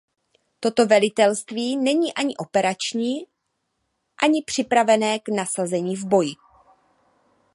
[0.59, 3.27] Toto velitelství není ani operační
[4.23, 6.33] a ni připravené k nasazení v boji.